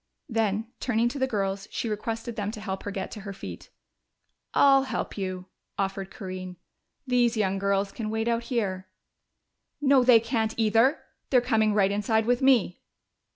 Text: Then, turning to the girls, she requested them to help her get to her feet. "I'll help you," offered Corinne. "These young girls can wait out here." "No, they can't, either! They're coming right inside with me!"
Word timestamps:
Then, 0.27 0.65
turning 0.79 1.09
to 1.09 1.19
the 1.19 1.27
girls, 1.27 1.67
she 1.69 1.87
requested 1.87 2.35
them 2.35 2.49
to 2.53 2.59
help 2.59 2.81
her 2.81 2.89
get 2.89 3.11
to 3.11 3.19
her 3.19 3.33
feet. 3.33 3.69
"I'll 4.51 4.85
help 4.85 5.15
you," 5.15 5.45
offered 5.77 6.09
Corinne. 6.09 6.57
"These 7.05 7.37
young 7.37 7.59
girls 7.59 7.91
can 7.91 8.09
wait 8.09 8.27
out 8.27 8.45
here." 8.45 8.87
"No, 9.79 10.03
they 10.03 10.19
can't, 10.19 10.55
either! 10.57 11.03
They're 11.29 11.39
coming 11.39 11.75
right 11.75 11.91
inside 11.91 12.25
with 12.25 12.41
me!" 12.41 12.81